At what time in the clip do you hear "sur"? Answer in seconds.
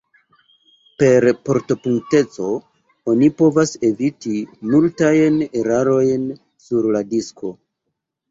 6.69-6.89